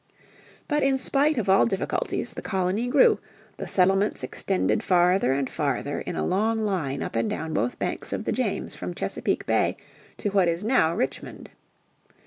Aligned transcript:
But 0.67 0.81
in 0.81 0.97
spite 0.97 1.37
of 1.37 1.47
all 1.47 1.67
difficulties 1.67 2.33
the 2.33 2.41
colony 2.41 2.87
grew, 2.87 3.19
the 3.57 3.67
settlements 3.67 4.23
extended 4.23 4.81
farther 4.81 5.31
and 5.31 5.47
farther 5.47 5.99
in 6.01 6.15
a 6.15 6.25
long 6.25 6.57
line 6.65 7.03
up 7.03 7.15
and 7.15 7.29
down 7.29 7.53
both 7.53 7.77
banks 7.77 8.11
of 8.11 8.23
the 8.25 8.31
James 8.31 8.73
from 8.75 8.95
Chesapeake 8.95 9.45
Bay 9.45 9.77
to 10.17 10.29
what 10.29 10.47
is 10.47 10.65
now 10.65 10.95
Richmond. 10.95 11.51